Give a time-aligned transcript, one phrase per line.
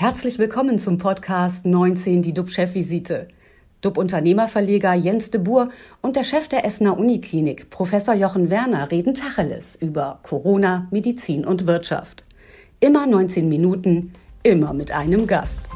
[0.00, 3.26] Herzlich willkommen zum Podcast 19, die DUB-Chefvisite.
[3.80, 5.66] DUB-Unternehmerverleger Jens de Boer
[6.02, 11.66] und der Chef der Essener Uniklinik, Professor Jochen Werner, reden Tacheles über Corona, Medizin und
[11.66, 12.22] Wirtschaft.
[12.78, 14.12] Immer 19 Minuten,
[14.44, 15.68] immer mit einem Gast.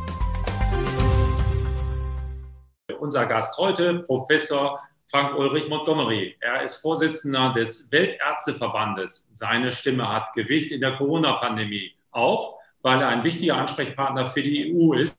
[3.01, 4.79] Unser Gast heute, Professor
[5.11, 6.37] Frank Ulrich Montgomery.
[6.39, 9.27] Er ist Vorsitzender des Weltärzteverbandes.
[9.33, 11.91] Seine Stimme hat Gewicht in der Corona-Pandemie.
[12.13, 15.17] Auch, weil er ein wichtiger Ansprechpartner für die EU ist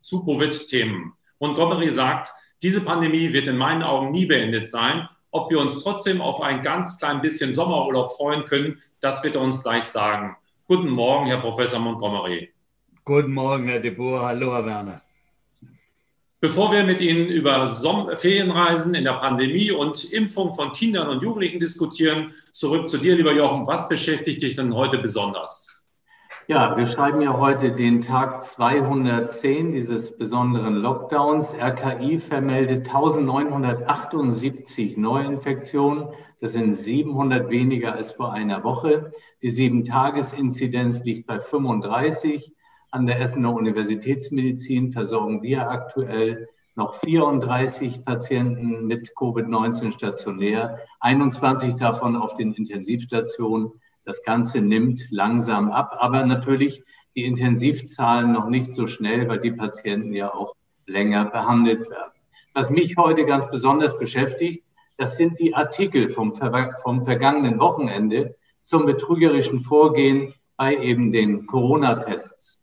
[0.00, 1.12] zu Covid-Themen.
[1.38, 2.30] Montgomery sagt,
[2.62, 5.08] diese Pandemie wird in meinen Augen nie beendet sein.
[5.30, 9.40] Ob wir uns trotzdem auf ein ganz klein bisschen Sommerurlaub freuen können, das wird er
[9.40, 10.36] uns gleich sagen.
[10.66, 12.52] Guten Morgen, Herr Professor Montgomery.
[13.04, 14.22] Guten Morgen, Herr de Boer.
[14.22, 15.02] Hallo, Herr Werner.
[16.40, 17.68] Bevor wir mit Ihnen über
[18.16, 23.32] Ferienreisen in der Pandemie und Impfung von Kindern und Jugendlichen diskutieren, zurück zu dir, lieber
[23.32, 23.66] Jochen.
[23.66, 25.71] Was beschäftigt dich denn heute besonders?
[26.48, 31.54] Ja, wir schreiben ja heute den Tag 210 dieses besonderen Lockdowns.
[31.54, 36.08] RKI vermeldet 1978 Neuinfektionen.
[36.40, 39.12] Das sind 700 weniger als vor einer Woche.
[39.42, 42.52] Die Sieben-Tages-Inzidenz liegt bei 35.
[42.90, 52.16] An der Essener Universitätsmedizin versorgen wir aktuell noch 34 Patienten mit Covid-19 stationär, 21 davon
[52.16, 53.70] auf den Intensivstationen.
[54.04, 56.82] Das Ganze nimmt langsam ab, aber natürlich
[57.14, 60.54] die Intensivzahlen noch nicht so schnell, weil die Patienten ja auch
[60.86, 62.12] länger behandelt werden.
[62.54, 64.64] Was mich heute ganz besonders beschäftigt,
[64.98, 72.62] das sind die Artikel vom, vom vergangenen Wochenende zum betrügerischen Vorgehen bei eben den Corona-Tests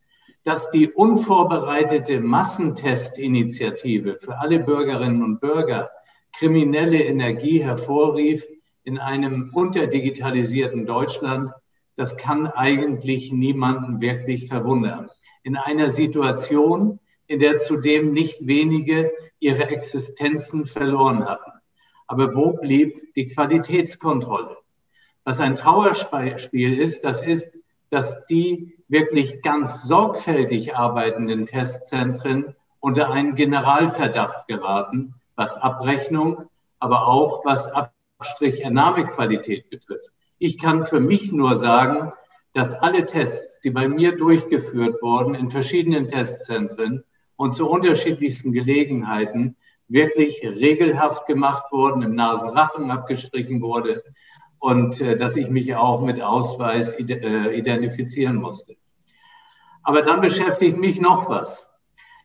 [0.50, 5.92] dass die unvorbereitete Massentestinitiative für alle Bürgerinnen und Bürger
[6.38, 8.48] kriminelle Energie hervorrief
[8.90, 11.52] in einem unterdigitalisierten Deutschland,
[11.96, 15.12] das kann eigentlich niemanden wirklich verwundern.
[15.44, 21.52] In einer Situation, in der zudem nicht wenige ihre Existenzen verloren hatten.
[22.08, 24.58] Aber wo blieb die Qualitätskontrolle?
[25.24, 27.60] Was ein Trauerspiel ist, das ist,
[27.92, 36.50] dass die wirklich ganz sorgfältig arbeitenden Testzentren unter einen Generalverdacht geraten, was Abrechnung,
[36.80, 37.72] aber auch was
[38.20, 40.12] Abstrich-Ernahmequalität betrifft.
[40.38, 42.12] Ich kann für mich nur sagen,
[42.54, 47.04] dass alle Tests, die bei mir durchgeführt wurden in verschiedenen Testzentren
[47.36, 49.56] und zu unterschiedlichsten Gelegenheiten,
[49.88, 54.04] wirklich regelhaft gemacht wurden, im Nasenrachen abgestrichen wurde,
[54.60, 58.76] und äh, dass ich mich auch mit Ausweis äh, identifizieren musste.
[59.84, 61.74] Aber dann beschäftigt mich noch was.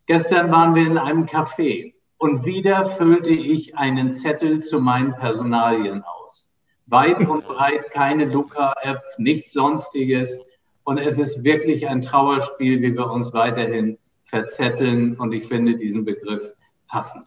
[0.06, 6.02] Gestern waren wir in einem Café und wieder füllte ich einen Zettel zu meinen Personalien
[6.02, 6.48] aus.
[6.86, 10.38] Weit und breit keine Luca-App, nichts Sonstiges.
[10.84, 15.16] Und es ist wirklich ein Trauerspiel, wie wir uns weiterhin verzetteln.
[15.16, 16.52] Und ich finde diesen Begriff
[16.88, 17.26] passend.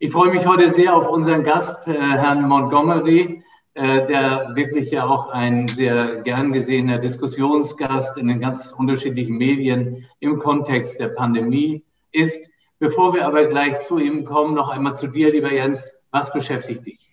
[0.00, 3.42] Ich freue mich heute sehr auf unseren Gast, äh, Herrn Montgomery.
[3.78, 10.04] Äh, der wirklich ja auch ein sehr gern gesehener Diskussionsgast in den ganz unterschiedlichen Medien
[10.18, 12.50] im Kontext der Pandemie ist.
[12.80, 15.94] Bevor wir aber gleich zu ihm kommen, noch einmal zu dir, lieber Jens.
[16.10, 17.10] Was beschäftigt dich?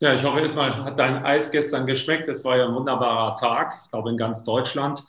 [0.00, 2.28] Ja, ich hoffe erstmal hat dein Eis gestern geschmeckt.
[2.28, 5.04] Es war ja ein wunderbarer Tag, ich glaube in ganz Deutschland.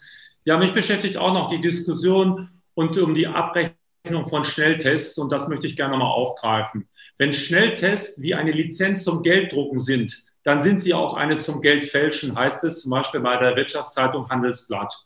[0.46, 5.48] Ja, mich beschäftigt auch noch die Diskussion und um die Abrechnung von Schnelltests und das
[5.48, 6.88] möchte ich gerne mal aufgreifen.
[7.18, 11.84] Wenn Schnelltests wie eine Lizenz zum Gelddrucken sind, dann sind sie auch eine zum Geld
[11.84, 15.06] fälschen, heißt es zum Beispiel bei der Wirtschaftszeitung Handelsblatt.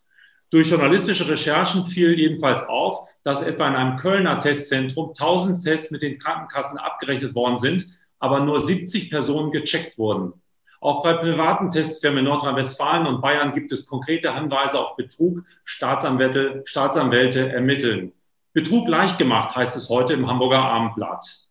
[0.53, 6.03] Durch journalistische Recherchen fiel jedenfalls auf, dass etwa in einem Kölner Testzentrum 1000 Tests mit
[6.03, 7.87] den Krankenkassen abgerechnet worden sind,
[8.19, 10.33] aber nur 70 Personen gecheckt wurden.
[10.79, 15.41] Auch bei privaten Testfirmen in Nordrhein-Westfalen und Bayern gibt es konkrete Hinweise auf Betrug.
[15.63, 18.11] Staatsanwälte, Staatsanwälte ermitteln.
[18.53, 21.47] Betrug leicht gemacht, heißt es heute im Hamburger Abendblatt.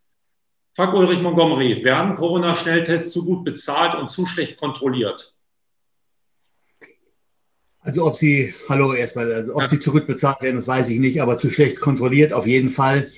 [0.76, 5.31] Frank Ulrich Montgomery, werden Corona-Schnelltests zu gut bezahlt und zu schlecht kontrolliert?
[7.84, 9.66] Also ob sie, hallo erstmal, also ob ja.
[9.66, 12.70] sie zu gut bezahlt werden, das weiß ich nicht, aber zu schlecht kontrolliert auf jeden
[12.70, 13.10] Fall.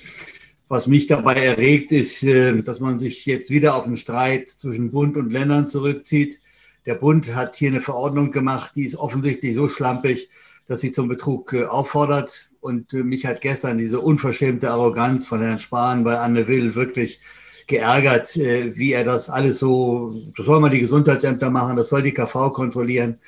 [0.67, 4.89] Was mich dabei erregt, ist, äh, dass man sich jetzt wieder auf einen Streit zwischen
[4.89, 6.39] Bund und Ländern zurückzieht.
[6.87, 10.29] Der Bund hat hier eine Verordnung gemacht, die ist offensichtlich so schlampig,
[10.67, 12.49] dass sie zum Betrug äh, auffordert.
[12.59, 17.19] Und äh, mich hat gestern diese unverschämte Arroganz von Herrn Spahn bei Anne Will wirklich
[17.67, 22.01] geärgert, äh, wie er das alles so, das soll mal die Gesundheitsämter machen, das soll
[22.01, 23.19] die KV kontrollieren.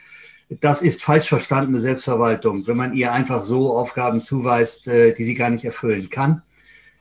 [0.50, 5.36] Das ist falsch verstandene Selbstverwaltung, wenn man ihr einfach so Aufgaben zuweist, äh, die sie
[5.36, 6.42] gar nicht erfüllen kann.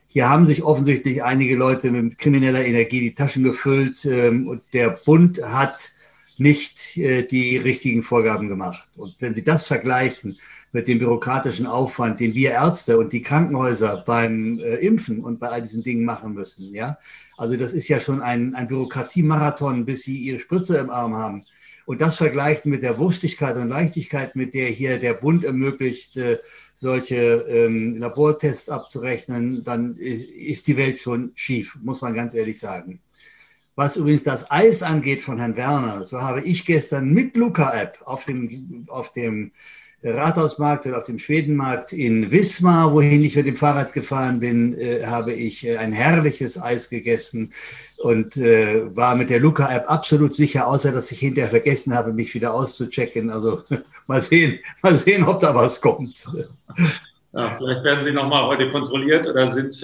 [0.08, 4.98] Hier haben sich offensichtlich einige Leute mit krimineller Energie die Taschen gefüllt ähm, und der
[5.04, 5.90] Bund hat
[6.38, 8.88] nicht äh, die richtigen Vorgaben gemacht.
[8.96, 10.38] Und wenn Sie das vergleichen
[10.72, 15.50] mit dem bürokratischen Aufwand, den wir Ärzte und die Krankenhäuser beim äh, Impfen und bei
[15.50, 16.98] all diesen Dingen machen müssen, ja,
[17.36, 21.44] also das ist ja schon ein, ein Bürokratiemarathon, bis Sie Ihre Spritze im Arm haben.
[21.86, 26.38] Und das vergleicht mit der Wurstigkeit und Leichtigkeit, mit der hier der Bund ermöglicht, äh,
[26.74, 33.00] solche ähm, Labortests abzurechnen, dann ist die Welt schon schief, muss man ganz ehrlich sagen.
[33.76, 38.24] Was übrigens das Eis angeht von Herrn Werner, so habe ich gestern mit Luca-App auf
[38.24, 39.52] dem, auf dem
[40.06, 45.04] Rathausmarkt oder auf dem Schwedenmarkt in Wismar, wohin ich mit dem Fahrrad gefahren bin, äh,
[45.06, 47.52] habe ich äh, ein herrliches Eis gegessen
[47.98, 52.34] und äh, war mit der Luca-App absolut sicher, außer dass ich hinterher vergessen habe, mich
[52.34, 53.30] wieder auszuchecken.
[53.30, 53.62] Also
[54.06, 56.26] mal sehen, mal sehen, ob da was kommt.
[57.32, 59.74] Ja, vielleicht werden Sie nochmal heute kontrolliert oder sind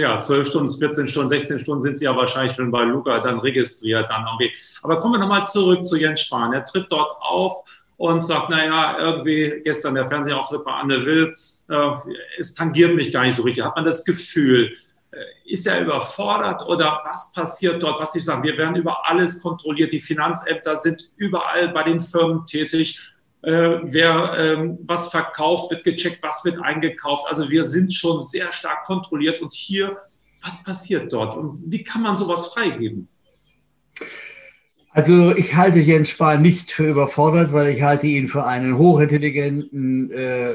[0.00, 3.38] ja, 12 Stunden, 14 Stunden, 16 Stunden sind Sie ja wahrscheinlich schon bei Luca dann
[3.40, 4.08] registriert.
[4.08, 4.56] Dann irgendwie.
[4.82, 6.52] Aber kommen wir nochmal zurück zu Jens Spahn.
[6.52, 7.64] Er tritt dort auf
[8.02, 11.36] und sagt, naja, irgendwie gestern der Fernsehauftritt bei Anne Will,
[11.68, 11.90] äh,
[12.36, 13.64] es tangiert mich gar nicht so richtig.
[13.64, 14.76] Hat man das Gefühl,
[15.12, 18.00] äh, ist er überfordert oder was passiert dort?
[18.00, 19.92] Was ich sage, wir werden über alles kontrolliert.
[19.92, 22.98] Die Finanzämter sind überall bei den Firmen tätig.
[23.42, 27.28] Äh, wer ähm, was verkauft, wird gecheckt, was wird eingekauft.
[27.28, 29.40] Also wir sind schon sehr stark kontrolliert.
[29.40, 29.96] Und hier,
[30.42, 31.36] was passiert dort?
[31.36, 33.06] Und wie kann man sowas freigeben?
[34.94, 40.10] Also ich halte Jens Spahn nicht für überfordert, weil ich halte ihn für einen hochintelligenten,
[40.10, 40.52] äh,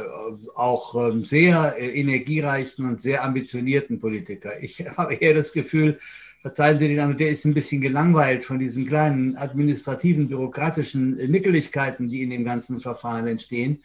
[0.53, 4.51] auch ähm, sehr äh, energiereichen und sehr ambitionierten Politiker.
[4.61, 5.97] Ich habe eher das Gefühl,
[6.43, 12.07] verzeihen Sie den Namen, der ist ein bisschen gelangweilt von diesen kleinen administrativen, bürokratischen Nickeligkeiten,
[12.07, 13.81] die in dem ganzen Verfahren entstehen.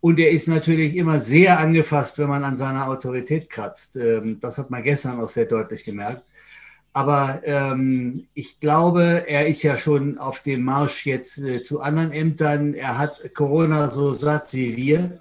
[0.00, 3.96] Und er ist natürlich immer sehr angefasst, wenn man an seiner Autorität kratzt.
[3.96, 6.22] Ähm, das hat man gestern auch sehr deutlich gemerkt.
[6.96, 12.10] Aber ähm, ich glaube, er ist ja schon auf dem Marsch jetzt äh, zu anderen
[12.10, 12.72] Ämtern.
[12.72, 15.20] Er hat Corona so satt wie wir.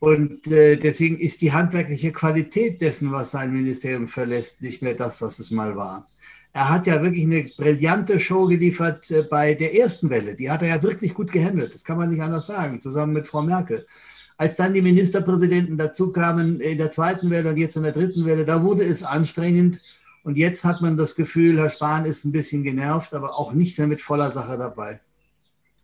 [0.00, 5.22] Und äh, deswegen ist die handwerkliche Qualität dessen, was sein Ministerium verlässt, nicht mehr das,
[5.22, 6.06] was es mal war.
[6.52, 10.34] Er hat ja wirklich eine brillante Show geliefert äh, bei der ersten Welle.
[10.34, 11.72] Die hat er ja wirklich gut gehandelt.
[11.72, 13.86] Das kann man nicht anders sagen, zusammen mit Frau Merkel.
[14.36, 18.26] Als dann die Ministerpräsidenten dazu kamen in der zweiten Welle und jetzt in der dritten
[18.26, 19.80] Welle, da wurde es anstrengend.
[20.24, 23.78] Und jetzt hat man das Gefühl, Herr Spahn ist ein bisschen genervt, aber auch nicht
[23.78, 25.00] mehr mit voller Sache dabei.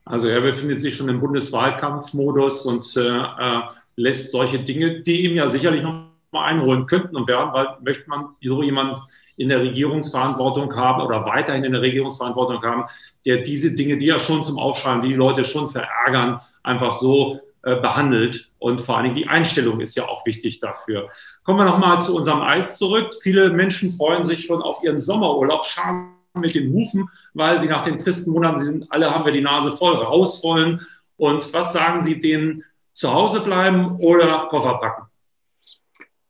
[0.05, 3.61] Also er befindet sich schon im Bundeswahlkampfmodus und äh, äh,
[3.97, 8.09] lässt solche Dinge, die ihm ja sicherlich noch mal einholen könnten und werden, weil möchte
[8.09, 9.01] man so jemand
[9.37, 12.85] in der Regierungsverantwortung haben oder weiterhin in der Regierungsverantwortung haben,
[13.25, 17.41] der diese Dinge, die ja schon zum Aufschreiben, die die Leute schon verärgern, einfach so
[17.77, 18.51] behandelt.
[18.59, 21.09] Und vor allen Dingen die Einstellung ist ja auch wichtig dafür.
[21.45, 23.15] Kommen wir nochmal zu unserem Eis zurück.
[23.23, 27.83] Viele Menschen freuen sich schon auf ihren Sommerurlaub, schauen mit den Hufen, weil sie nach
[27.83, 30.81] den tristen Monaten sind, alle haben wir die Nase voll, raus wollen.
[31.17, 32.65] Und was sagen Sie denen?
[32.93, 35.07] Zu Hause bleiben oder Koffer packen?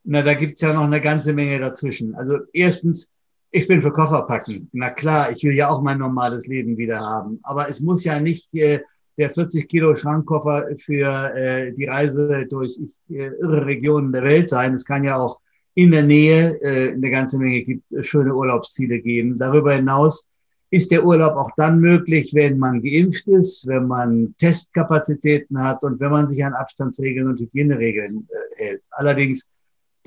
[0.05, 2.15] Na, da gibt es ja noch eine ganze Menge dazwischen.
[2.15, 3.11] Also erstens,
[3.51, 4.69] ich bin für Koffer packen.
[4.73, 7.41] Na klar, ich will ja auch mein normales Leben wieder haben.
[7.43, 8.81] Aber es muss ja nicht äh,
[9.19, 12.79] der 40 Kilo Schrankkoffer für äh, die Reise durch
[13.11, 14.73] äh, irre Regionen der Welt sein.
[14.73, 15.41] Es kann ja auch
[15.75, 19.37] in der Nähe äh, eine ganze Menge gibt, äh, schöne Urlaubsziele geben.
[19.37, 20.27] Darüber hinaus
[20.71, 25.99] ist der Urlaub auch dann möglich, wenn man geimpft ist, wenn man Testkapazitäten hat und
[25.99, 28.83] wenn man sich an Abstandsregeln und Hygieneregeln äh, hält.
[28.93, 29.49] Allerdings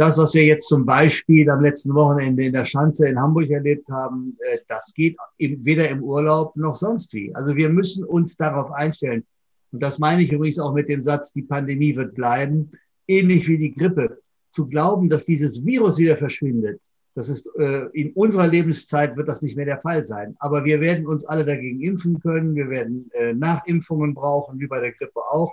[0.01, 3.87] das, was wir jetzt zum Beispiel am letzten Wochenende in der Schanze in Hamburg erlebt
[3.89, 7.33] haben, äh, das geht weder im Urlaub noch sonst wie.
[7.35, 9.23] Also wir müssen uns darauf einstellen.
[9.71, 12.71] Und das meine ich übrigens auch mit dem Satz, die Pandemie wird bleiben,
[13.07, 14.17] ähnlich wie die Grippe.
[14.51, 16.81] Zu glauben, dass dieses Virus wieder verschwindet,
[17.13, 20.35] das ist äh, in unserer Lebenszeit wird das nicht mehr der Fall sein.
[20.39, 22.55] Aber wir werden uns alle dagegen impfen können.
[22.55, 25.51] Wir werden äh, Nachimpfungen brauchen, wie bei der Grippe auch.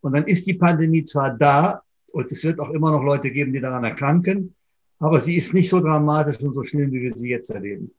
[0.00, 1.82] Und dann ist die Pandemie zwar da,
[2.14, 4.54] und es wird auch immer noch Leute geben, die daran erkranken.
[5.00, 7.90] Aber sie ist nicht so dramatisch und so schlimm, wie wir sie jetzt erleben.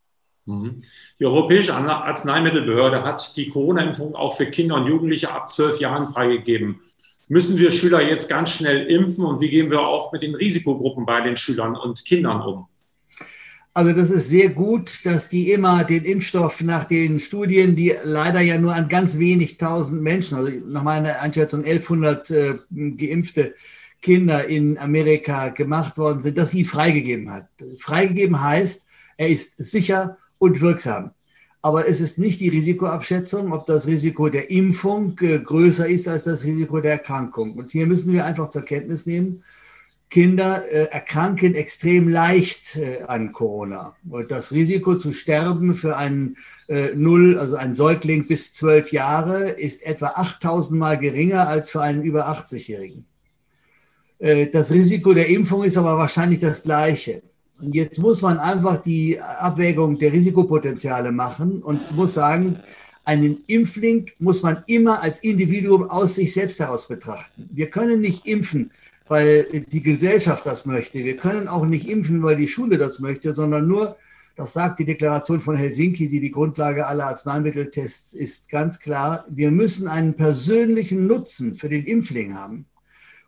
[0.45, 0.83] Mhm.
[1.19, 6.79] Die Europäische Arzneimittelbehörde hat die Corona-Impfung auch für Kinder und Jugendliche ab zwölf Jahren freigegeben.
[7.27, 11.05] Müssen wir Schüler jetzt ganz schnell impfen und wie gehen wir auch mit den Risikogruppen
[11.05, 12.67] bei den Schülern und Kindern um?
[13.73, 18.39] Also das ist sehr gut, dass die immer den Impfstoff nach den Studien, die leider
[18.39, 23.53] ja nur an ganz wenig tausend Menschen, also nach meiner Einschätzung 1100 äh, Geimpfte,
[24.01, 27.47] Kinder in Amerika gemacht worden sind, dass sie freigegeben hat.
[27.77, 28.85] Freigegeben heißt,
[29.17, 31.11] er ist sicher und wirksam.
[31.65, 36.25] Aber es ist nicht die Risikoabschätzung, ob das Risiko der Impfung äh, größer ist als
[36.25, 37.57] das Risiko der Erkrankung.
[37.57, 39.43] Und hier müssen wir einfach zur Kenntnis nehmen,
[40.11, 43.95] Kinder äh, erkranken extrem leicht äh, an Corona.
[44.07, 46.37] Und das Risiko zu sterben für einen
[46.95, 52.01] Null, also einen Säugling bis zwölf Jahre, ist etwa 8000 Mal geringer als für einen
[52.01, 53.05] über 80-Jährigen.
[54.19, 57.21] Äh, das Risiko der Impfung ist aber wahrscheinlich das gleiche.
[57.61, 62.59] Und jetzt muss man einfach die Abwägung der Risikopotenziale machen und muss sagen,
[63.05, 67.47] einen Impfling muss man immer als Individuum aus sich selbst heraus betrachten.
[67.53, 68.71] Wir können nicht impfen,
[69.07, 71.03] weil die Gesellschaft das möchte.
[71.03, 73.95] Wir können auch nicht impfen, weil die Schule das möchte, sondern nur,
[74.35, 79.51] das sagt die Deklaration von Helsinki, die die Grundlage aller Arzneimitteltests ist, ganz klar, wir
[79.51, 82.65] müssen einen persönlichen Nutzen für den Impfling haben.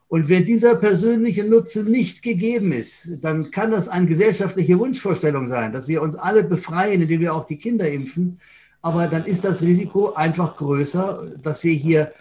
[0.10, 5.74] Und wenn dieser persönliche Nutzen nicht gegeben ist, dann kann das eine gesellschaftliche Wunschvorstellung sein,
[5.74, 8.40] dass wir uns alle befreien, indem wir auch die Kinder impfen
[8.82, 12.14] aber dann ist das Risiko einfach größer, dass wir hier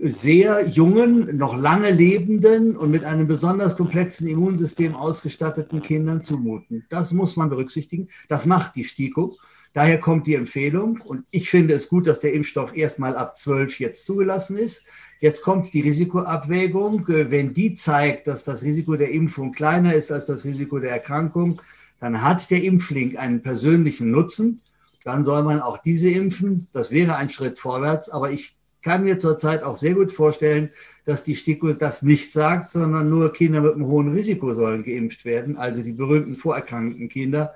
[0.00, 6.84] sehr jungen, noch lange lebenden und mit einem besonders komplexen Immunsystem ausgestatteten Kindern zumuten.
[6.88, 8.08] Das muss man berücksichtigen.
[8.28, 9.36] Das macht die STIKO.
[9.72, 11.00] Daher kommt die Empfehlung.
[11.00, 14.86] Und ich finde es gut, dass der Impfstoff erstmal ab 12 jetzt zugelassen ist.
[15.20, 17.04] Jetzt kommt die Risikoabwägung.
[17.06, 21.62] Wenn die zeigt, dass das Risiko der Impfung kleiner ist als das Risiko der Erkrankung,
[22.00, 24.60] dann hat der Impfling einen persönlichen Nutzen
[25.04, 26.68] dann soll man auch diese impfen.
[26.72, 28.08] Das wäre ein Schritt vorwärts.
[28.08, 30.70] Aber ich kann mir zurzeit auch sehr gut vorstellen,
[31.04, 35.24] dass die STIKO das nicht sagt, sondern nur Kinder mit einem hohen Risiko sollen geimpft
[35.24, 37.54] werden, also die berühmten vorerkrankten Kinder.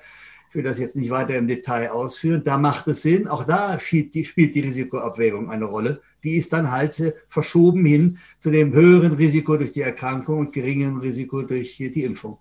[0.57, 2.43] Ich will das jetzt nicht weiter im Detail ausführen.
[2.43, 3.29] Da macht es Sinn.
[3.29, 6.01] Auch da spielt die, spielt die Risikoabwägung eine Rolle.
[6.25, 10.97] Die ist dann halt verschoben hin zu dem höheren Risiko durch die Erkrankung und geringeren
[10.97, 12.39] Risiko durch die Impfung.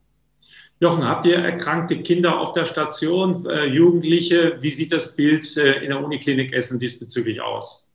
[0.79, 4.60] Jochen, habt ihr erkrankte Kinder auf der Station, äh, Jugendliche?
[4.62, 7.93] Wie sieht das Bild äh, in der Uniklinik Essen diesbezüglich aus?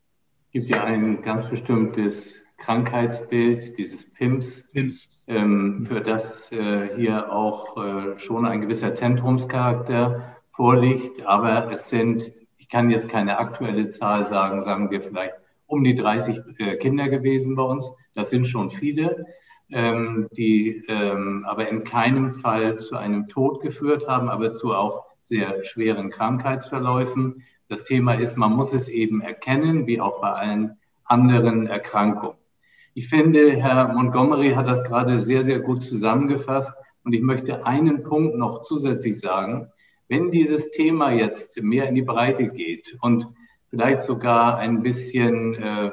[0.48, 5.08] Es gibt ja ein ganz bestimmtes Krankheitsbild, dieses PIMS, PIMS.
[5.30, 11.24] Ähm, für das äh, hier auch äh, schon ein gewisser Zentrumscharakter vorliegt.
[11.24, 15.34] Aber es sind, ich kann jetzt keine aktuelle Zahl sagen, sagen wir vielleicht
[15.66, 17.94] um die 30 äh, Kinder gewesen bei uns.
[18.14, 19.24] Das sind schon viele
[19.70, 25.04] ähm, die ähm, aber in keinem Fall zu einem Tod geführt haben, aber zu auch
[25.22, 27.44] sehr schweren Krankheitsverläufen.
[27.68, 32.39] Das Thema ist, man muss es eben erkennen, wie auch bei allen anderen Erkrankungen.
[32.94, 36.74] Ich finde, Herr Montgomery hat das gerade sehr, sehr gut zusammengefasst.
[37.04, 39.70] Und ich möchte einen Punkt noch zusätzlich sagen.
[40.08, 43.28] Wenn dieses Thema jetzt mehr in die Breite geht und
[43.68, 45.90] vielleicht sogar ein bisschen äh,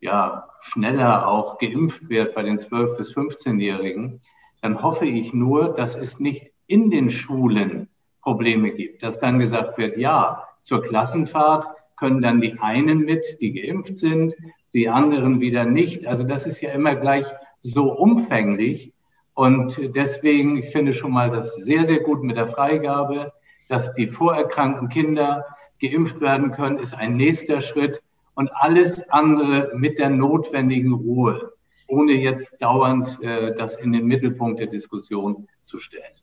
[0.00, 4.20] ja, schneller auch geimpft wird bei den 12- bis 15-Jährigen,
[4.62, 7.88] dann hoffe ich nur, dass es nicht in den Schulen
[8.22, 13.52] Probleme gibt, dass dann gesagt wird, ja, zur Klassenfahrt können dann die einen mit, die
[13.52, 14.36] geimpft sind,
[14.72, 16.06] die anderen wieder nicht.
[16.06, 17.26] Also das ist ja immer gleich
[17.60, 18.92] so umfänglich.
[19.34, 23.32] Und deswegen, ich finde schon mal das sehr, sehr gut mit der Freigabe,
[23.68, 25.44] dass die vorerkrankten Kinder
[25.80, 28.02] geimpft werden können, ist ein nächster Schritt
[28.34, 31.52] und alles andere mit der notwendigen Ruhe,
[31.86, 36.14] ohne jetzt dauernd äh, das in den Mittelpunkt der Diskussion zu stellen.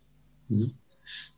[0.47, 0.73] Mhm.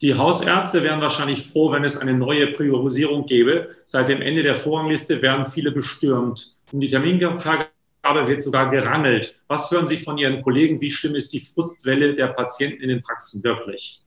[0.02, 3.70] Die Hausärzte wären wahrscheinlich froh, wenn es eine neue Priorisierung gäbe.
[3.88, 6.54] Seit dem Ende der Vorrangliste werden viele bestürmt.
[6.72, 9.42] Um die Terminvergabe wird sogar gerangelt.
[9.48, 10.80] Was hören Sie von Ihren Kollegen?
[10.80, 14.04] Wie schlimm ist die Frustwelle der Patienten in den Praxen wirklich?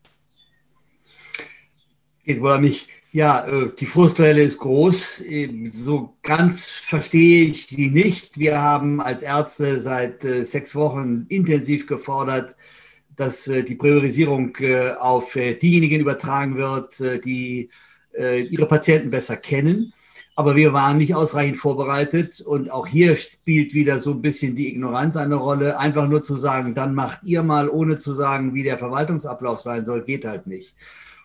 [2.25, 2.87] Geht wohl an mich.
[3.13, 5.25] Ja, äh, die Frustwelle ist groß.
[5.73, 8.39] So ganz verstehe ich sie nicht.
[8.39, 12.55] Wir haben als Ärzte seit äh, sechs Wochen intensiv gefordert,
[13.21, 14.57] dass äh, die Priorisierung
[14.99, 17.69] auf diejenigen übertragen wird, die
[18.51, 19.93] ihre Patienten besser kennen.
[20.41, 22.41] Aber wir waren nicht ausreichend vorbereitet.
[22.41, 25.79] Und auch hier spielt wieder so ein bisschen die Ignoranz eine Rolle.
[25.79, 29.85] Einfach nur zu sagen, dann macht ihr mal, ohne zu sagen, wie der Verwaltungsablauf sein
[29.85, 30.75] soll, geht halt nicht.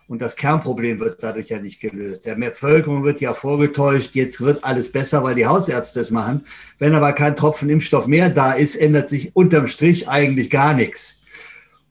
[0.07, 2.25] Und das Kernproblem wird dadurch ja nicht gelöst.
[2.25, 6.45] Der Bevölkerung wird ja vorgetäuscht, jetzt wird alles besser, weil die Hausärzte es machen.
[6.77, 11.21] Wenn aber kein Tropfen Impfstoff mehr da ist, ändert sich unterm Strich eigentlich gar nichts.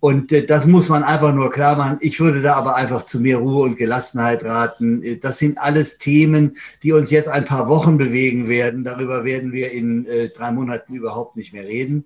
[0.05, 1.97] Und äh, das muss man einfach nur klar machen.
[2.03, 5.03] Ich würde da aber einfach zu mehr Ruhe und Gelassenheit raten.
[5.03, 8.85] Äh, das sind alles Themen, die uns jetzt ein paar Wochen bewegen werden.
[8.85, 12.05] Darüber werden wir in äh, drei Monaten überhaupt nicht mehr reden.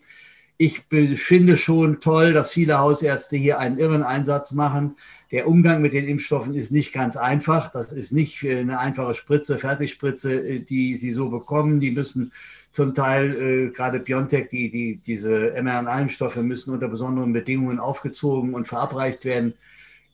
[0.59, 0.83] Ich
[1.17, 4.95] finde schon toll, dass viele Hausärzte hier einen irren Einsatz machen.
[5.33, 7.73] Der Umgang mit den Impfstoffen ist nicht ganz einfach.
[7.73, 11.81] Das ist nicht eine einfache Spritze, Fertigspritze, die Sie so bekommen.
[11.81, 12.31] Die müssen
[12.73, 18.69] zum Teil, äh, gerade BioNTech, die, die, diese mRNA-Impfstoffe müssen unter besonderen Bedingungen aufgezogen und
[18.69, 19.55] verabreicht werden.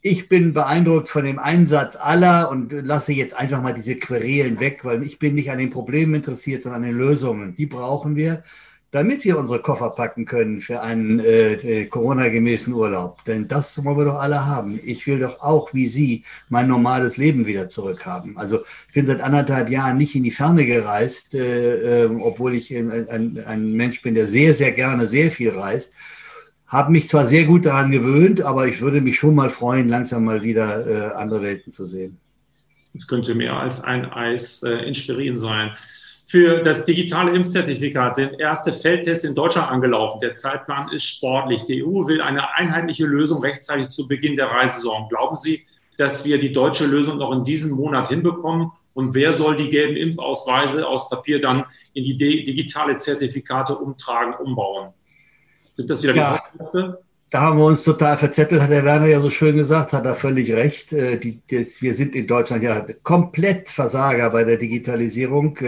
[0.03, 4.81] Ich bin beeindruckt von dem Einsatz aller und lasse jetzt einfach mal diese Querelen weg,
[4.85, 7.55] weil ich bin nicht an den Problemen interessiert, sondern an den Lösungen.
[7.55, 8.43] Die brauchen wir.
[8.95, 13.25] Damit wir unsere Koffer packen können für einen äh, Corona-gemäßen Urlaub.
[13.25, 14.79] Denn das wollen wir doch alle haben.
[14.85, 18.37] Ich will doch auch, wie Sie, mein normales Leben wieder zurückhaben.
[18.37, 22.71] Also ich bin seit anderthalb Jahren nicht in die Ferne gereist, äh, äh, obwohl ich
[22.71, 25.93] ein, ein, Mensch bin, der sehr, sehr gerne sehr viel reist.
[26.69, 30.25] Habe mich zwar sehr gut daran gewöhnt, aber ich würde mich schon mal freuen, langsam
[30.25, 32.17] mal wieder äh, andere Welten zu sehen.
[32.95, 35.73] Es könnte mehr als ein Eis äh, in Schwerin sein.
[36.27, 40.21] Für das digitale Impfzertifikat sind erste Feldtests in Deutschland angelaufen.
[40.21, 41.65] Der Zeitplan ist sportlich.
[41.65, 45.09] Die EU will eine einheitliche Lösung rechtzeitig zu Beginn der Reisesaison.
[45.11, 45.65] Glauben Sie,
[45.99, 48.71] dass wir die deutsche Lösung noch in diesem Monat hinbekommen?
[48.95, 54.93] Und wer soll die gelben Impfausweise aus Papier dann in die digitale Zertifikate umtragen, umbauen?
[55.77, 56.41] Sind das wieder ja.
[57.31, 60.15] Da haben wir uns total verzettelt, hat der Werner ja so schön gesagt, hat er
[60.15, 60.93] völlig recht.
[60.93, 65.59] Äh, die, das, wir sind in Deutschland ja komplett Versager bei der Digitalisierung.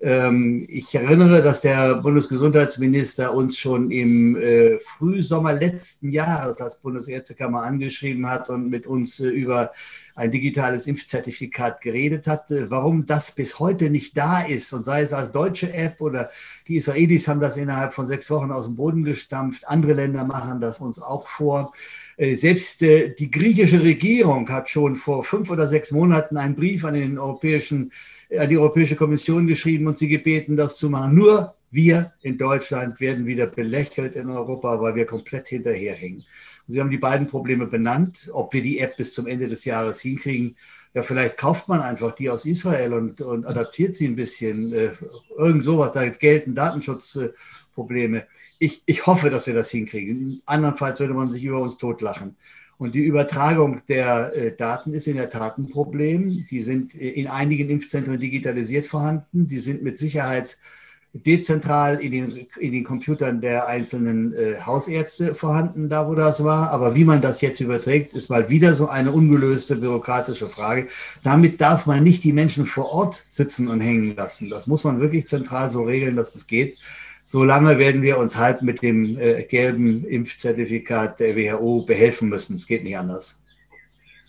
[0.00, 6.76] Äh, ähm, ich erinnere, dass der Bundesgesundheitsminister uns schon im äh, Frühsommer letzten Jahres als
[6.76, 9.72] Bundesärztekammer angeschrieben hat und mit uns äh, über
[10.14, 12.52] ein digitales Impfzertifikat geredet hat.
[12.68, 16.30] Warum das bis heute nicht da ist und sei es als deutsche App oder
[16.66, 20.60] die Israelis haben das innerhalb von sechs Wochen aus dem Boden gestampft, andere Länder machen
[20.60, 21.72] das uns auch vor.
[22.20, 26.94] Äh, selbst die griechische Regierung hat schon vor fünf oder sechs Monaten einen Brief an
[26.94, 27.90] den europäischen
[28.38, 31.14] an die Europäische Kommission geschrieben und sie gebeten, das zu machen.
[31.14, 36.24] Nur wir in Deutschland werden wieder belächelt in Europa, weil wir komplett hinterherhängen.
[36.66, 39.64] Und Sie haben die beiden Probleme benannt, ob wir die App bis zum Ende des
[39.64, 40.56] Jahres hinkriegen.
[40.94, 44.72] Ja, vielleicht kauft man einfach die aus Israel und, und adaptiert sie ein bisschen.
[44.72, 44.90] Äh,
[45.38, 46.54] irgend sowas, da gelten
[47.70, 48.26] Datenschutzprobleme.
[48.58, 50.42] Ich, ich hoffe, dass wir das hinkriegen.
[50.46, 52.36] Andernfalls würde man sich über uns totlachen.
[52.78, 56.44] Und die Übertragung der äh, Daten ist in der Tat ein Problem.
[56.50, 59.46] Die sind äh, in einigen Impfzentren digitalisiert vorhanden.
[59.46, 60.58] Die sind mit Sicherheit
[61.12, 66.70] dezentral in den, in den Computern der einzelnen äh, Hausärzte vorhanden, da wo das war.
[66.70, 70.86] Aber wie man das jetzt überträgt, ist mal wieder so eine ungelöste bürokratische Frage.
[71.22, 74.48] Damit darf man nicht die Menschen vor Ort sitzen und hängen lassen.
[74.48, 76.78] Das muss man wirklich zentral so regeln, dass es geht.
[77.32, 82.56] Solange werden wir uns halt mit dem äh, gelben Impfzertifikat der WHO behelfen müssen.
[82.56, 83.38] Es geht nicht anders.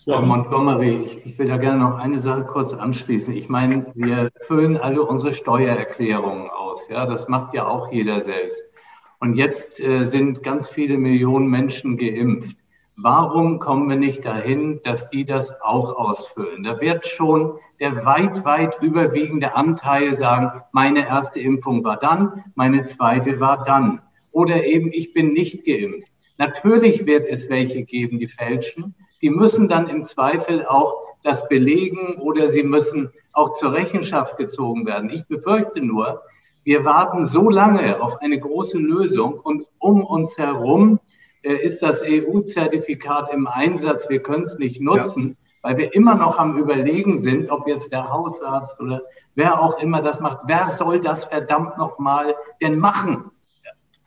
[0.06, 3.36] Ja, Montgomery, ich, ich, will da gerne noch eine Sache kurz anschließen.
[3.36, 6.90] Ich meine, wir füllen alle unsere Steuererklärungen aus.
[6.92, 8.72] Ja, das macht ja auch jeder selbst.
[9.18, 12.56] Und jetzt äh, sind ganz viele Millionen Menschen geimpft.
[13.04, 16.64] Warum kommen wir nicht dahin, dass die das auch ausfüllen?
[16.64, 22.84] Da wird schon der weit, weit überwiegende Anteil sagen, meine erste Impfung war dann, meine
[22.84, 24.04] zweite war dann.
[24.32, 26.12] Oder eben, ich bin nicht geimpft.
[26.38, 28.94] Natürlich wird es welche geben, die fälschen.
[29.24, 34.86] Die müssen dann im Zweifel auch das belegen oder sie müssen auch zur Rechenschaft gezogen
[34.86, 35.10] werden.
[35.10, 36.22] Ich befürchte nur,
[36.64, 41.00] wir warten so lange auf eine große Lösung und um uns herum
[41.42, 44.10] ist das EU-Zertifikat im Einsatz.
[44.10, 45.30] Wir können es nicht nutzen.
[45.30, 49.02] Ja weil wir immer noch am Überlegen sind, ob jetzt der Hausarzt oder
[49.36, 50.40] wer auch immer das macht.
[50.48, 53.32] Wer soll das verdammt nochmal denn machen?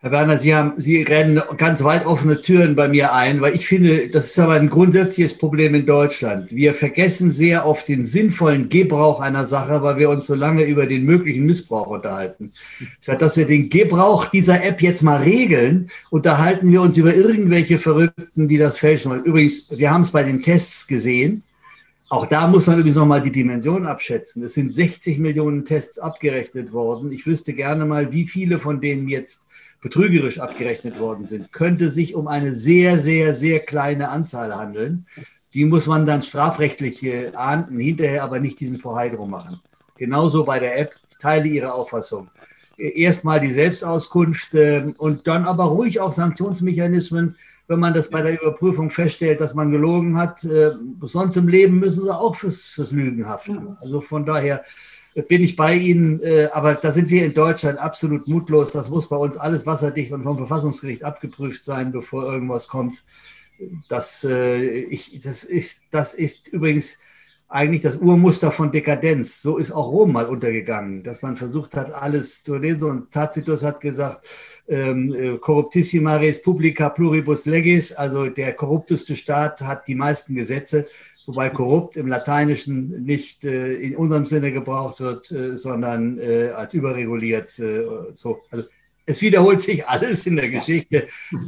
[0.04, 3.66] Herr Werner, Sie, haben, Sie rennen ganz weit offene Türen bei mir ein, weil ich
[3.66, 6.54] finde, das ist aber ein grundsätzliches Problem in Deutschland.
[6.54, 10.84] Wir vergessen sehr oft den sinnvollen Gebrauch einer Sache, weil wir uns so lange über
[10.84, 12.52] den möglichen Missbrauch unterhalten.
[13.00, 17.78] Statt dass wir den Gebrauch dieser App jetzt mal regeln, unterhalten wir uns über irgendwelche
[17.78, 19.24] Verrückten, die das fälschen wollen.
[19.24, 21.42] Übrigens, wir haben es bei den Tests gesehen.
[22.10, 24.42] Auch da muss man übrigens nochmal die Dimension abschätzen.
[24.42, 27.10] Es sind 60 Millionen Tests abgerechnet worden.
[27.10, 29.46] Ich wüsste gerne mal, wie viele von denen jetzt
[29.84, 35.04] betrügerisch abgerechnet worden sind, könnte sich um eine sehr, sehr, sehr kleine Anzahl handeln.
[35.52, 39.60] Die muss man dann strafrechtlich ahnden, hinterher aber nicht diesen Verheidrung machen.
[39.98, 40.94] Genauso bei der App.
[41.10, 42.30] Ich teile Ihre Auffassung.
[42.78, 47.36] Erstmal die Selbstauskunft ähm, und dann aber ruhig auch Sanktionsmechanismen,
[47.68, 50.42] wenn man das bei der Überprüfung feststellt, dass man gelogen hat.
[50.44, 53.76] Äh, sonst im Leben müssen sie auch fürs, fürs Lügen haften.
[53.82, 54.64] Also von daher
[55.22, 56.20] bin ich bei Ihnen.
[56.20, 58.72] Äh, aber da sind wir in Deutschland absolut mutlos.
[58.72, 63.04] Das muss bei uns alles wasserdicht und vom Verfassungsgericht abgeprüft sein, bevor irgendwas kommt.
[63.88, 66.98] Das, äh, ich, das, ist, das ist übrigens
[67.48, 69.40] eigentlich das Urmuster von Dekadenz.
[69.40, 72.90] So ist auch Rom mal untergegangen, dass man versucht hat, alles zu lesen.
[72.90, 74.26] Und Tacitus hat gesagt,
[74.66, 80.88] ähm, äh, corruptissima res publica pluribus legis, also der korrupteste Staat hat die meisten Gesetze
[81.26, 86.74] wobei korrupt im Lateinischen nicht äh, in unserem Sinne gebraucht wird, äh, sondern äh, als
[86.74, 87.58] überreguliert.
[87.58, 88.42] Äh, so.
[88.50, 88.66] Also,
[89.06, 91.06] es wiederholt sich alles in der Geschichte.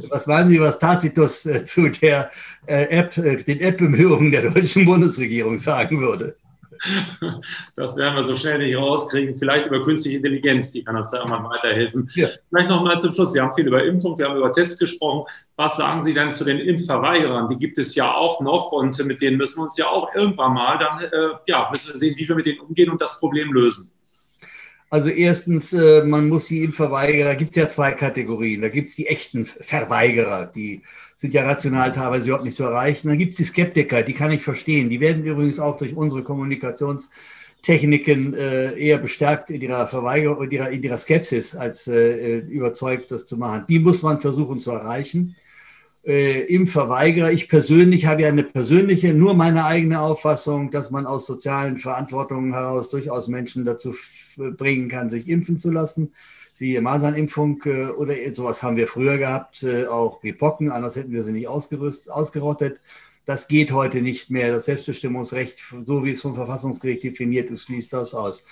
[0.09, 2.29] Was meinen Sie, was Tacitus äh, zu der
[2.67, 6.35] äh, App, den App-Bemühungen der deutschen Bundesregierung sagen würde?
[7.75, 9.35] Das werden wir so schnell nicht rauskriegen.
[9.35, 12.09] Vielleicht über künstliche Intelligenz, die kann uns da immer weiterhelfen.
[12.15, 12.27] Ja.
[12.49, 13.33] Vielleicht noch mal zum Schluss.
[13.33, 15.25] Wir haben viel über Impfung, wir haben über Tests gesprochen.
[15.55, 17.49] Was sagen Sie denn zu den Impfverweigerern?
[17.49, 20.53] Die gibt es ja auch noch und mit denen müssen wir uns ja auch irgendwann
[20.53, 23.53] mal dann, äh, ja, müssen wir sehen, wie wir mit denen umgehen und das Problem
[23.53, 23.91] lösen.
[24.89, 28.61] Also erstens, äh, man muss die Impfverweigerer, gibt es ja zwei Kategorien.
[28.61, 30.81] Da gibt es die echten Verweigerer, die
[31.17, 33.09] sind ja rational teilweise überhaupt nicht zu erreichen.
[33.09, 34.89] Dann gibt es die Skeptiker, die kann ich verstehen.
[34.89, 40.69] Die werden übrigens auch durch unsere Kommunikationstechniken äh, eher bestärkt in ihrer Verweigerung, in ihrer,
[40.69, 43.65] in ihrer Skepsis, als äh, überzeugt, das zu machen.
[43.67, 45.35] Die muss man versuchen zu erreichen
[46.07, 47.31] äh, Impfverweigerer.
[47.31, 52.53] Ich persönlich habe ja eine persönliche, nur meine eigene Auffassung, dass man aus sozialen Verantwortungen
[52.53, 53.93] heraus durchaus Menschen dazu
[54.37, 56.13] bringen kann, sich impfen zu lassen.
[56.53, 61.11] Siehe Masernimpfung äh, oder sowas haben wir früher gehabt, äh, auch wie Pocken, anders hätten
[61.11, 62.81] wir sie nicht ausgerottet.
[63.25, 64.53] Das geht heute nicht mehr.
[64.53, 68.45] Das Selbstbestimmungsrecht, so wie es vom Verfassungsgericht definiert ist, schließt das aus.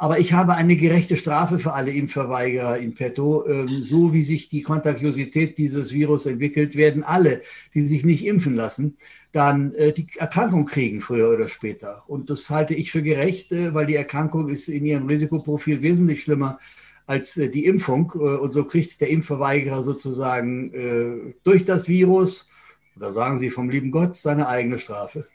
[0.00, 3.46] Aber ich habe eine gerechte Strafe für alle Impfverweigerer in petto.
[3.46, 7.42] Ähm, so wie sich die Kontagiosität dieses Virus entwickelt, werden alle,
[7.74, 8.96] die sich nicht impfen lassen,
[9.30, 12.02] dann äh, die Erkrankung kriegen, früher oder später.
[12.06, 16.22] Und das halte ich für gerecht, äh, weil die Erkrankung ist in ihrem Risikoprofil wesentlich
[16.22, 16.58] schlimmer
[17.06, 18.10] als äh, die Impfung.
[18.10, 22.48] Und so kriegt der Impfverweigerer sozusagen durch das Virus,
[22.96, 25.26] oder sagen Sie vom lieben Gott, seine eigene Strafe.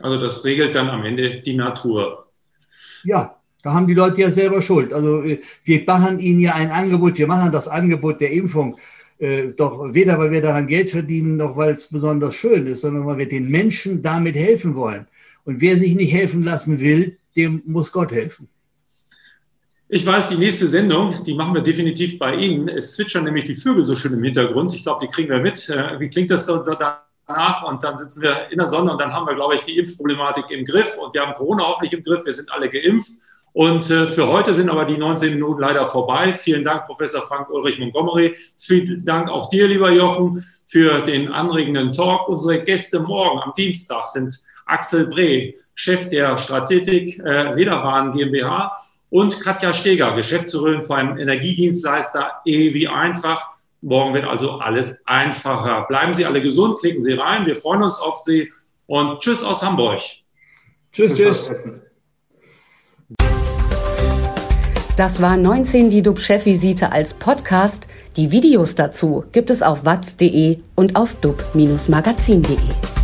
[0.00, 2.26] Also das regelt dann am Ende die Natur.
[3.04, 4.92] Ja, da haben die Leute ja selber Schuld.
[4.92, 8.76] Also äh, wir machen ihnen ja ein Angebot, wir machen das Angebot der Impfung
[9.18, 13.06] äh, doch weder, weil wir daran Geld verdienen, noch weil es besonders schön ist, sondern
[13.06, 15.06] weil wir den Menschen damit helfen wollen.
[15.44, 18.48] Und wer sich nicht helfen lassen will, dem muss Gott helfen.
[19.88, 22.68] Ich weiß, die nächste Sendung, die machen wir definitiv bei Ihnen.
[22.68, 24.74] Es zwitschern nämlich die Vögel so schön im Hintergrund.
[24.74, 25.68] Ich glaube, die kriegen wir mit.
[25.70, 27.62] Äh, wie klingt das so danach?
[27.66, 30.50] Und dann sitzen wir in der Sonne und dann haben wir, glaube ich, die Impfproblematik
[30.50, 30.98] im Griff.
[30.98, 32.24] Und wir haben Corona hoffentlich im Griff.
[32.24, 33.12] Wir sind alle geimpft.
[33.54, 36.34] Und äh, für heute sind aber die 19 Minuten leider vorbei.
[36.34, 38.34] Vielen Dank, Professor Frank Ulrich Montgomery.
[38.58, 42.28] Vielen Dank auch dir, lieber Jochen, für den anregenden Talk.
[42.28, 44.36] Unsere Gäste morgen am Dienstag sind
[44.66, 48.76] Axel Breh, Chef der Stratetik äh, Lederwaren GmbH
[49.10, 53.52] und Katja Steger, Geschäftsführerin von einem Energiedienstleister E wie einfach.
[53.82, 55.82] Morgen wird also alles einfacher.
[55.86, 57.46] Bleiben Sie alle gesund, klicken Sie rein.
[57.46, 58.50] Wir freuen uns auf Sie
[58.86, 60.00] und tschüss aus Hamburg.
[60.90, 61.64] Tschüss, tschüss.
[64.96, 67.86] Das war 19 die DUB-Chefvisite als Podcast.
[68.16, 73.03] Die Videos dazu gibt es auf watz.de und auf dub-magazin.de.